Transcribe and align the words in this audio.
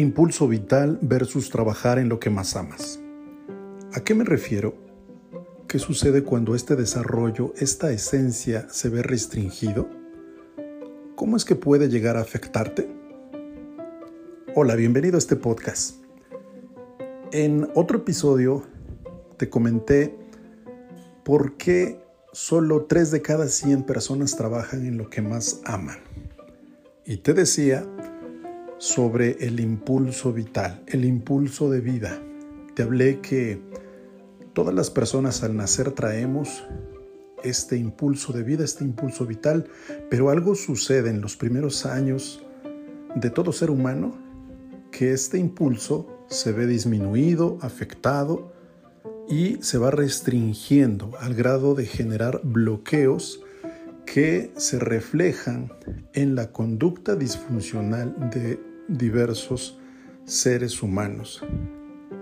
Impulso 0.00 0.48
vital 0.48 0.98
versus 1.02 1.50
trabajar 1.50 1.98
en 1.98 2.08
lo 2.08 2.18
que 2.18 2.30
más 2.30 2.56
amas. 2.56 2.98
¿A 3.92 4.00
qué 4.00 4.14
me 4.14 4.24
refiero? 4.24 4.74
¿Qué 5.68 5.78
sucede 5.78 6.22
cuando 6.22 6.54
este 6.54 6.74
desarrollo, 6.74 7.52
esta 7.58 7.92
esencia 7.92 8.66
se 8.70 8.88
ve 8.88 9.02
restringido? 9.02 9.90
¿Cómo 11.16 11.36
es 11.36 11.44
que 11.44 11.54
puede 11.54 11.90
llegar 11.90 12.16
a 12.16 12.22
afectarte? 12.22 12.88
Hola, 14.54 14.74
bienvenido 14.74 15.16
a 15.16 15.18
este 15.18 15.36
podcast. 15.36 15.96
En 17.30 17.68
otro 17.74 17.98
episodio 17.98 18.62
te 19.36 19.50
comenté 19.50 20.16
por 21.24 21.58
qué 21.58 22.02
solo 22.32 22.86
3 22.86 23.10
de 23.10 23.20
cada 23.20 23.48
100 23.48 23.82
personas 23.82 24.34
trabajan 24.34 24.86
en 24.86 24.96
lo 24.96 25.10
que 25.10 25.20
más 25.20 25.60
aman. 25.66 25.98
Y 27.04 27.18
te 27.18 27.34
decía 27.34 27.86
sobre 28.80 29.36
el 29.46 29.60
impulso 29.60 30.32
vital, 30.32 30.82
el 30.86 31.04
impulso 31.04 31.68
de 31.68 31.82
vida. 31.82 32.18
Te 32.74 32.82
hablé 32.82 33.20
que 33.20 33.60
todas 34.54 34.74
las 34.74 34.88
personas 34.88 35.42
al 35.42 35.54
nacer 35.54 35.92
traemos 35.92 36.64
este 37.44 37.76
impulso 37.76 38.32
de 38.32 38.42
vida, 38.42 38.64
este 38.64 38.82
impulso 38.82 39.26
vital, 39.26 39.66
pero 40.08 40.30
algo 40.30 40.54
sucede 40.54 41.10
en 41.10 41.20
los 41.20 41.36
primeros 41.36 41.84
años 41.84 42.42
de 43.14 43.28
todo 43.28 43.52
ser 43.52 43.70
humano 43.70 44.16
que 44.90 45.12
este 45.12 45.36
impulso 45.36 46.24
se 46.28 46.52
ve 46.52 46.66
disminuido, 46.66 47.58
afectado 47.60 48.50
y 49.28 49.58
se 49.60 49.76
va 49.76 49.90
restringiendo 49.90 51.12
al 51.20 51.34
grado 51.34 51.74
de 51.74 51.84
generar 51.84 52.40
bloqueos 52.42 53.42
que 54.06 54.54
se 54.56 54.78
reflejan 54.78 55.70
en 56.14 56.34
la 56.34 56.50
conducta 56.50 57.14
disfuncional 57.14 58.30
de 58.30 58.69
diversos 58.90 59.78
seres 60.24 60.82
humanos. 60.82 61.42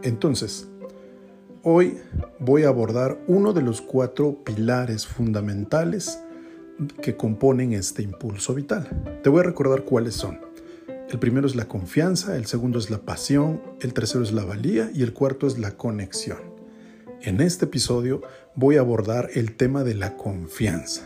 Entonces, 0.03 0.69
hoy 1.63 1.99
voy 2.39 2.65
a 2.65 2.69
abordar 2.69 3.19
uno 3.27 3.53
de 3.53 3.63
los 3.63 3.81
cuatro 3.81 4.45
pilares 4.45 5.07
fundamentales 5.07 6.21
que 7.03 7.17
componen 7.17 7.73
este 7.73 8.03
impulso 8.03 8.55
vital. 8.55 9.21
Te 9.23 9.31
voy 9.31 9.41
a 9.41 9.45
recordar 9.45 9.85
cuáles 9.85 10.15
son. 10.15 10.41
El 11.11 11.19
primero 11.19 11.47
es 11.47 11.57
la 11.57 11.67
confianza, 11.67 12.37
el 12.37 12.47
segundo 12.47 12.79
es 12.79 12.91
la 12.91 12.99
pasión, 12.99 13.63
el 13.81 13.95
tercero 13.95 14.23
es 14.23 14.33
la 14.33 14.45
valía 14.45 14.91
y 14.95 15.03
el 15.03 15.15
cuarto 15.15 15.47
es 15.47 15.59
la 15.59 15.73
conexión. 15.73 16.39
En 17.23 17.41
este 17.41 17.65
episodio 17.65 18.21
voy 18.55 18.77
a 18.77 18.81
abordar 18.81 19.31
el 19.35 19.57
tema 19.57 19.85
de 19.85 19.95
la 19.95 20.17
confianza. 20.17 21.03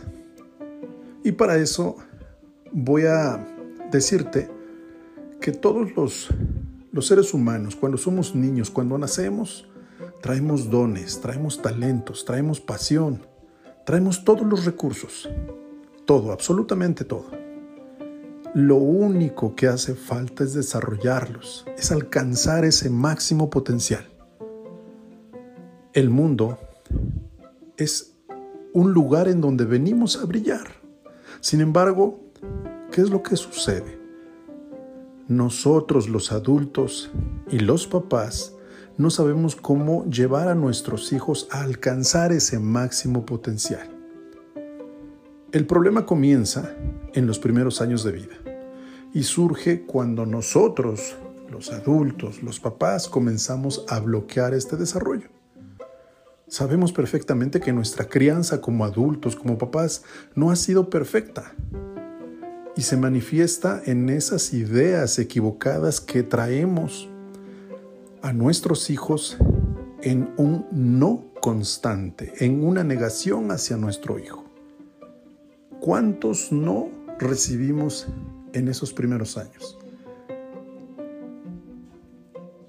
Y 1.23 1.31
para 1.31 1.55
eso 1.55 1.95
voy 2.71 3.03
a 3.03 3.47
decirte 3.91 4.49
que 5.43 5.51
todos 5.51 5.93
los, 5.97 6.29
los 6.93 7.05
seres 7.05 7.33
humanos, 7.33 7.75
cuando 7.75 7.97
somos 7.97 8.33
niños, 8.33 8.69
cuando 8.69 8.97
nacemos, 8.97 9.67
traemos 10.21 10.69
dones, 10.69 11.19
traemos 11.19 11.61
talentos, 11.61 12.23
traemos 12.23 12.61
pasión, 12.61 13.27
traemos 13.85 14.23
todos 14.23 14.47
los 14.47 14.63
recursos, 14.63 15.29
todo, 16.05 16.31
absolutamente 16.31 17.03
todo. 17.03 17.25
Lo 18.53 18.77
único 18.77 19.53
que 19.53 19.67
hace 19.67 19.95
falta 19.95 20.45
es 20.45 20.53
desarrollarlos, 20.53 21.65
es 21.77 21.91
alcanzar 21.91 22.63
ese 22.63 22.89
máximo 22.89 23.49
potencial. 23.49 24.07
El 25.91 26.09
mundo 26.09 26.57
es 27.75 28.15
un 28.71 28.93
lugar 28.93 29.27
en 29.27 29.41
donde 29.41 29.65
venimos 29.65 30.15
a 30.15 30.25
brillar. 30.25 30.67
Sin 31.41 31.59
embargo, 31.59 32.21
¿qué 32.93 33.01
es 33.01 33.09
lo 33.09 33.21
que 33.21 33.35
sucede? 33.35 34.02
Nosotros 35.27 36.09
los 36.09 36.31
adultos 36.31 37.11
y 37.49 37.59
los 37.59 37.87
papás 37.87 38.55
no 38.97 39.09
sabemos 39.09 39.55
cómo 39.55 40.05
llevar 40.05 40.47
a 40.47 40.55
nuestros 40.55 41.13
hijos 41.13 41.47
a 41.51 41.61
alcanzar 41.61 42.31
ese 42.31 42.59
máximo 42.59 43.25
potencial. 43.25 43.89
El 45.51 45.65
problema 45.65 46.05
comienza 46.05 46.75
en 47.13 47.25
los 47.25 47.39
primeros 47.39 47.81
años 47.81 48.03
de 48.03 48.11
vida 48.11 48.35
y 49.13 49.23
surge 49.23 49.85
cuando 49.85 50.25
nosotros, 50.25 51.15
los 51.49 51.71
adultos, 51.71 52.43
los 52.43 52.59
papás, 52.59 53.07
comenzamos 53.07 53.85
a 53.87 53.99
bloquear 53.99 54.53
este 54.53 54.75
desarrollo. 54.75 55.29
Sabemos 56.47 56.91
perfectamente 56.91 57.59
que 57.59 57.73
nuestra 57.73 58.05
crianza 58.05 58.61
como 58.61 58.85
adultos, 58.85 59.35
como 59.35 59.57
papás, 59.57 60.03
no 60.35 60.51
ha 60.51 60.55
sido 60.55 60.89
perfecta 60.89 61.55
y 62.75 62.81
se 62.81 62.97
manifiesta 62.97 63.81
en 63.85 64.09
esas 64.09 64.53
ideas 64.53 65.19
equivocadas 65.19 66.01
que 66.01 66.23
traemos 66.23 67.09
a 68.21 68.33
nuestros 68.33 68.89
hijos 68.89 69.37
en 70.01 70.33
un 70.37 70.65
no 70.71 71.25
constante, 71.39 72.33
en 72.39 72.65
una 72.65 72.83
negación 72.83 73.51
hacia 73.51 73.77
nuestro 73.77 74.17
hijo. 74.17 74.45
¿Cuántos 75.79 76.51
no 76.51 76.89
recibimos 77.19 78.07
en 78.53 78.69
esos 78.69 78.93
primeros 78.93 79.37
años? 79.37 79.77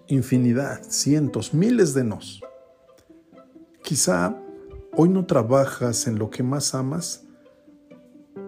Infinidad, 0.09 0.83
cientos, 0.83 1.55
miles 1.55 1.95
de 1.95 2.05
nos. 2.05 2.43
Quizá 3.83 4.37
hoy 4.93 5.09
no 5.09 5.25
trabajas 5.25 6.07
en 6.07 6.19
lo 6.19 6.31
que 6.31 6.43
más 6.43 6.75
amas 6.75 7.25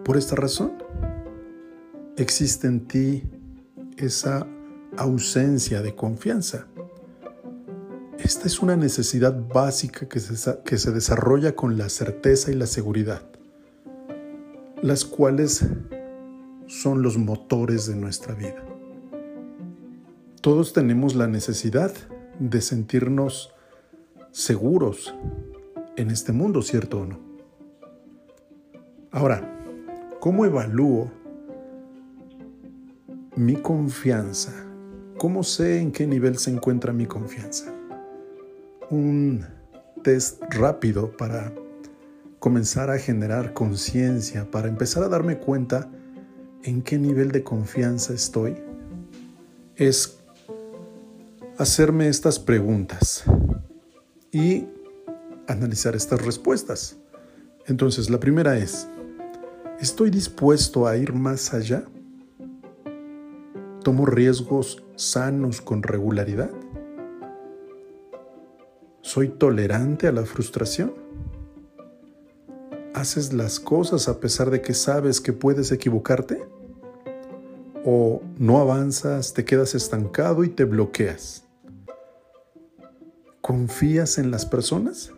por 0.04 0.16
esta 0.16 0.36
razón 0.36 0.72
existe 2.16 2.66
en 2.66 2.86
ti 2.86 3.22
esa 3.96 4.46
ausencia 4.96 5.82
de 5.82 5.94
confianza. 5.94 6.66
Esta 8.18 8.46
es 8.46 8.60
una 8.60 8.76
necesidad 8.76 9.38
básica 9.48 10.08
que 10.08 10.20
se, 10.20 10.58
que 10.64 10.78
se 10.78 10.90
desarrolla 10.90 11.54
con 11.54 11.76
la 11.76 11.88
certeza 11.88 12.50
y 12.50 12.54
la 12.54 12.66
seguridad, 12.66 13.22
las 14.82 15.04
cuales 15.04 15.64
son 16.66 17.02
los 17.02 17.18
motores 17.18 17.86
de 17.86 17.96
nuestra 17.96 18.34
vida. 18.34 18.64
Todos 20.40 20.72
tenemos 20.72 21.14
la 21.14 21.26
necesidad 21.26 21.92
de 22.38 22.60
sentirnos 22.60 23.52
seguros 24.30 25.14
en 25.96 26.10
este 26.10 26.32
mundo, 26.32 26.62
¿cierto 26.62 27.00
o 27.00 27.06
no? 27.06 27.18
Ahora, 29.10 29.60
¿cómo 30.20 30.44
evalúo 30.44 31.10
mi 33.36 33.56
confianza. 33.56 34.52
¿Cómo 35.18 35.44
sé 35.44 35.80
en 35.80 35.92
qué 35.92 36.06
nivel 36.06 36.38
se 36.38 36.50
encuentra 36.50 36.92
mi 36.92 37.06
confianza? 37.06 37.72
Un 38.90 39.44
test 40.02 40.42
rápido 40.50 41.14
para 41.16 41.52
comenzar 42.38 42.90
a 42.90 42.98
generar 42.98 43.52
conciencia, 43.52 44.50
para 44.50 44.68
empezar 44.68 45.02
a 45.02 45.08
darme 45.08 45.38
cuenta 45.38 45.90
en 46.62 46.80
qué 46.82 46.98
nivel 46.98 47.30
de 47.30 47.42
confianza 47.42 48.14
estoy, 48.14 48.56
es 49.76 50.18
hacerme 51.58 52.08
estas 52.08 52.38
preguntas 52.38 53.24
y 54.32 54.66
analizar 55.46 55.94
estas 55.94 56.24
respuestas. 56.24 56.96
Entonces, 57.66 58.08
la 58.10 58.18
primera 58.18 58.56
es, 58.58 58.88
¿estoy 59.80 60.10
dispuesto 60.10 60.86
a 60.86 60.96
ir 60.96 61.12
más 61.12 61.52
allá? 61.52 61.84
¿Tomo 63.86 64.04
riesgos 64.04 64.82
sanos 64.96 65.60
con 65.60 65.84
regularidad? 65.84 66.50
¿Soy 69.00 69.28
tolerante 69.28 70.08
a 70.08 70.12
la 70.12 70.24
frustración? 70.24 70.92
¿Haces 72.94 73.32
las 73.32 73.60
cosas 73.60 74.08
a 74.08 74.18
pesar 74.18 74.50
de 74.50 74.60
que 74.60 74.74
sabes 74.74 75.20
que 75.20 75.32
puedes 75.32 75.70
equivocarte? 75.70 76.44
¿O 77.84 78.22
no 78.38 78.58
avanzas, 78.58 79.34
te 79.34 79.44
quedas 79.44 79.76
estancado 79.76 80.42
y 80.42 80.48
te 80.48 80.64
bloqueas? 80.64 81.44
¿Confías 83.40 84.18
en 84.18 84.32
las 84.32 84.46
personas? 84.46 85.12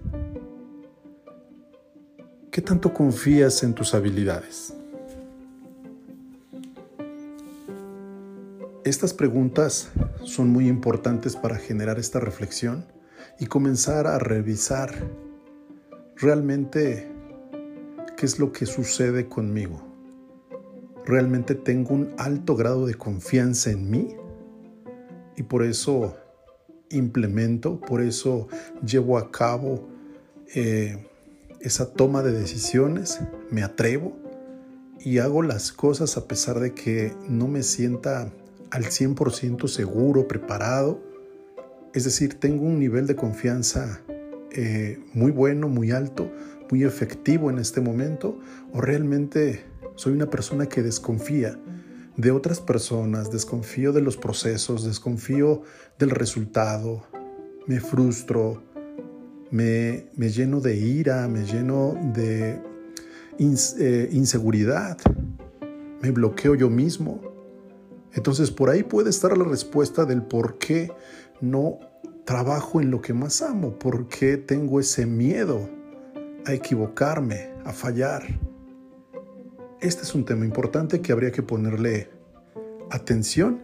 ¿Qué 2.50 2.60
tanto 2.60 2.92
confías 2.92 3.62
en 3.62 3.72
tus 3.72 3.94
habilidades? 3.94 4.77
Estas 8.88 9.12
preguntas 9.12 9.90
son 10.22 10.48
muy 10.48 10.66
importantes 10.66 11.36
para 11.36 11.56
generar 11.56 11.98
esta 11.98 12.20
reflexión 12.20 12.86
y 13.38 13.44
comenzar 13.44 14.06
a 14.06 14.18
revisar 14.18 14.94
realmente 16.16 17.06
qué 18.16 18.24
es 18.24 18.38
lo 18.38 18.50
que 18.50 18.64
sucede 18.64 19.28
conmigo. 19.28 19.86
¿Realmente 21.04 21.54
tengo 21.54 21.92
un 21.92 22.14
alto 22.16 22.56
grado 22.56 22.86
de 22.86 22.94
confianza 22.94 23.70
en 23.70 23.90
mí? 23.90 24.16
Y 25.36 25.42
por 25.42 25.64
eso 25.64 26.16
implemento, 26.88 27.80
por 27.80 28.00
eso 28.00 28.48
llevo 28.82 29.18
a 29.18 29.30
cabo 29.30 29.86
eh, 30.54 31.06
esa 31.60 31.92
toma 31.92 32.22
de 32.22 32.32
decisiones, 32.32 33.20
me 33.50 33.62
atrevo 33.62 34.16
y 34.98 35.18
hago 35.18 35.42
las 35.42 35.72
cosas 35.72 36.16
a 36.16 36.26
pesar 36.26 36.58
de 36.58 36.72
que 36.72 37.14
no 37.28 37.48
me 37.48 37.62
sienta 37.62 38.32
al 38.70 38.84
100% 38.84 39.68
seguro, 39.68 40.28
preparado. 40.28 41.02
Es 41.94 42.04
decir, 42.04 42.34
tengo 42.34 42.64
un 42.64 42.78
nivel 42.78 43.06
de 43.06 43.16
confianza 43.16 44.00
eh, 44.50 44.98
muy 45.14 45.30
bueno, 45.30 45.68
muy 45.68 45.90
alto, 45.90 46.30
muy 46.70 46.84
efectivo 46.84 47.50
en 47.50 47.58
este 47.58 47.80
momento, 47.80 48.38
o 48.72 48.80
realmente 48.80 49.64
soy 49.94 50.12
una 50.12 50.30
persona 50.30 50.66
que 50.66 50.82
desconfía 50.82 51.58
de 52.16 52.30
otras 52.30 52.60
personas, 52.60 53.30
desconfío 53.30 53.92
de 53.92 54.02
los 54.02 54.16
procesos, 54.16 54.84
desconfío 54.84 55.62
del 55.98 56.10
resultado, 56.10 57.04
me 57.66 57.80
frustro, 57.80 58.62
me, 59.50 60.08
lleno 60.16 60.60
de 60.60 60.76
ira, 60.76 61.28
me 61.28 61.44
lleno 61.44 61.94
de 62.14 62.60
eh, 63.38 64.08
inseguridad, 64.12 64.98
me 66.02 66.10
bloqueo 66.10 66.54
yo 66.54 66.70
mismo. 66.70 67.20
Entonces 68.18 68.50
por 68.50 68.68
ahí 68.68 68.82
puede 68.82 69.10
estar 69.10 69.38
la 69.38 69.44
respuesta 69.44 70.04
del 70.04 70.22
por 70.22 70.58
qué 70.58 70.90
no 71.40 71.78
trabajo 72.24 72.80
en 72.80 72.90
lo 72.90 73.00
que 73.00 73.14
más 73.14 73.42
amo, 73.42 73.78
por 73.78 74.08
qué 74.08 74.36
tengo 74.36 74.80
ese 74.80 75.06
miedo 75.06 75.70
a 76.44 76.52
equivocarme, 76.52 77.50
a 77.64 77.72
fallar. 77.72 78.24
Este 79.80 80.02
es 80.02 80.16
un 80.16 80.24
tema 80.24 80.44
importante 80.44 81.00
que 81.00 81.12
habría 81.12 81.30
que 81.30 81.44
ponerle 81.44 82.10
atención 82.90 83.62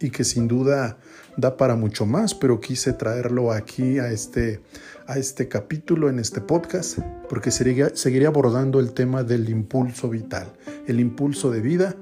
y 0.00 0.08
que 0.08 0.24
sin 0.24 0.48
duda 0.48 0.96
da 1.36 1.58
para 1.58 1.76
mucho 1.76 2.06
más, 2.06 2.34
pero 2.34 2.60
quise 2.60 2.94
traerlo 2.94 3.52
aquí 3.52 3.98
a 3.98 4.10
este, 4.10 4.62
a 5.06 5.18
este 5.18 5.48
capítulo 5.48 6.08
en 6.08 6.18
este 6.18 6.40
podcast, 6.40 6.98
porque 7.28 7.50
seguiría, 7.50 8.28
abordando 8.28 8.80
el 8.80 8.94
tema 8.94 9.22
del 9.22 9.50
impulso 9.50 10.08
vital, 10.08 10.50
el 10.86 10.98
impulso 10.98 11.50
de 11.50 11.60
vida 11.60 11.94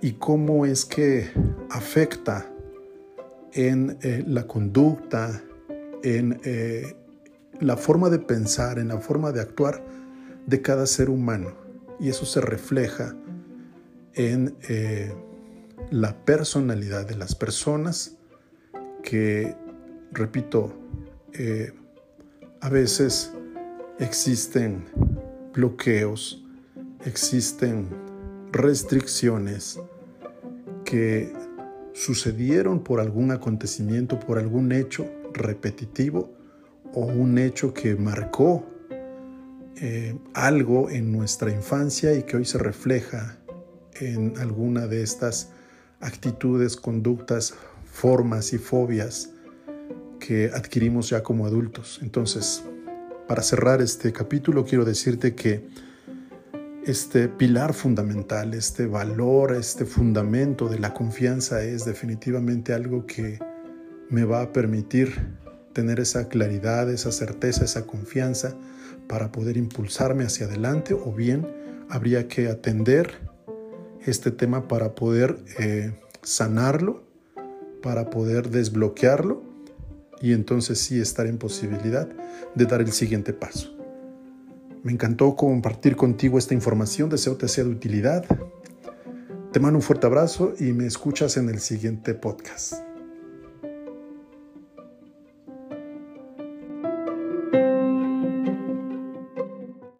y 0.00 0.12
cómo 0.12 0.66
es 0.66 0.84
que 0.84 1.30
afecta 1.70 2.50
en 3.52 3.98
eh, 4.02 4.22
la 4.26 4.46
conducta, 4.46 5.42
en 6.02 6.40
eh, 6.44 6.94
la 7.60 7.76
forma 7.76 8.10
de 8.10 8.18
pensar, 8.18 8.78
en 8.78 8.88
la 8.88 9.00
forma 9.00 9.32
de 9.32 9.40
actuar 9.40 9.82
de 10.46 10.60
cada 10.60 10.86
ser 10.86 11.08
humano. 11.08 11.54
Y 11.98 12.10
eso 12.10 12.26
se 12.26 12.40
refleja 12.40 13.16
en 14.14 14.54
eh, 14.68 15.14
la 15.90 16.24
personalidad 16.24 17.06
de 17.06 17.16
las 17.16 17.34
personas 17.34 18.16
que, 19.02 19.54
repito, 20.12 20.74
a 22.60 22.68
veces 22.70 23.32
existen 23.98 24.86
bloqueos, 25.52 26.42
existen 27.04 28.05
restricciones 28.52 29.80
que 30.84 31.32
sucedieron 31.92 32.80
por 32.80 33.00
algún 33.00 33.30
acontecimiento, 33.30 34.20
por 34.20 34.38
algún 34.38 34.72
hecho 34.72 35.06
repetitivo 35.32 36.30
o 36.92 37.06
un 37.06 37.38
hecho 37.38 37.74
que 37.74 37.96
marcó 37.96 38.66
eh, 39.76 40.18
algo 40.34 40.90
en 40.90 41.12
nuestra 41.12 41.50
infancia 41.50 42.14
y 42.14 42.22
que 42.22 42.36
hoy 42.36 42.44
se 42.44 42.58
refleja 42.58 43.38
en 44.00 44.36
alguna 44.38 44.86
de 44.86 45.02
estas 45.02 45.50
actitudes, 46.00 46.76
conductas, 46.76 47.54
formas 47.84 48.52
y 48.52 48.58
fobias 48.58 49.30
que 50.20 50.50
adquirimos 50.54 51.10
ya 51.10 51.22
como 51.22 51.46
adultos. 51.46 52.00
Entonces, 52.02 52.62
para 53.26 53.42
cerrar 53.42 53.80
este 53.82 54.12
capítulo, 54.12 54.64
quiero 54.64 54.84
decirte 54.84 55.34
que 55.34 55.68
este 56.86 57.28
pilar 57.28 57.74
fundamental, 57.74 58.54
este 58.54 58.86
valor, 58.86 59.56
este 59.56 59.84
fundamento 59.84 60.68
de 60.68 60.78
la 60.78 60.94
confianza 60.94 61.64
es 61.64 61.84
definitivamente 61.84 62.72
algo 62.74 63.06
que 63.06 63.40
me 64.08 64.24
va 64.24 64.42
a 64.42 64.52
permitir 64.52 65.34
tener 65.72 65.98
esa 65.98 66.28
claridad, 66.28 66.88
esa 66.88 67.10
certeza, 67.10 67.64
esa 67.64 67.86
confianza 67.86 68.54
para 69.08 69.32
poder 69.32 69.56
impulsarme 69.56 70.24
hacia 70.24 70.46
adelante 70.46 70.94
o 70.94 71.12
bien 71.12 71.48
habría 71.88 72.28
que 72.28 72.48
atender 72.48 73.18
este 74.06 74.30
tema 74.30 74.68
para 74.68 74.94
poder 74.94 75.38
eh, 75.58 75.92
sanarlo, 76.22 77.02
para 77.82 78.10
poder 78.10 78.50
desbloquearlo 78.50 79.42
y 80.22 80.32
entonces 80.32 80.78
sí 80.78 81.00
estar 81.00 81.26
en 81.26 81.38
posibilidad 81.38 82.08
de 82.54 82.64
dar 82.64 82.80
el 82.80 82.92
siguiente 82.92 83.32
paso. 83.32 83.75
Me 84.86 84.92
encantó 84.92 85.34
compartir 85.34 85.96
contigo 85.96 86.38
esta 86.38 86.54
información, 86.54 87.10
deseo 87.10 87.36
te 87.36 87.48
sea 87.48 87.64
de 87.64 87.70
utilidad. 87.70 88.24
Te 89.52 89.58
mando 89.58 89.78
un 89.78 89.82
fuerte 89.82 90.06
abrazo 90.06 90.54
y 90.60 90.72
me 90.74 90.86
escuchas 90.86 91.36
en 91.36 91.48
el 91.48 91.58
siguiente 91.58 92.14
podcast. 92.14 92.74